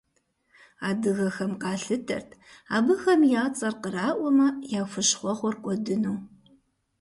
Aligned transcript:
Адыгэхэм 0.89 1.51
къалъытэрт 1.61 2.29
абыхэм 2.75 3.21
я 3.41 3.43
цӏэр 3.57 3.73
къраӏуэмэ, 3.81 4.47
я 4.79 4.81
хущхъуэгъуэр 4.89 5.55
кӏуэдыну. 5.63 6.17